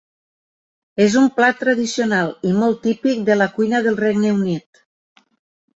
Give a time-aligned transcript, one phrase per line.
[1.05, 4.85] És un plat tradicional i molt típic de la cuina del Regne Unit.